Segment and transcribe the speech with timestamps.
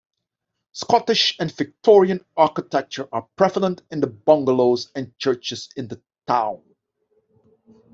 [0.71, 6.63] Scottish and Victorian architecture are prevalent in the bungalows and churches in the town.